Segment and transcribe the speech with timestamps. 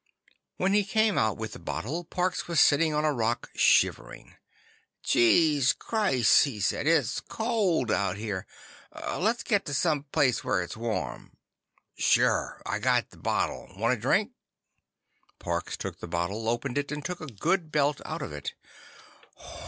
[0.57, 4.33] When he came out with the bottle, Parks was sitting on a rock, shivering.
[5.05, 6.87] "Jeez krise!" he said.
[6.87, 8.47] "It's cold out here.
[8.95, 11.37] Let's get to someplace where it's warm."
[11.99, 12.63] "Sure.
[12.65, 13.71] I got the bottle.
[13.77, 14.31] Want a drink?"
[15.37, 18.55] Parks took the bottle, opened it, and took a good belt out of it.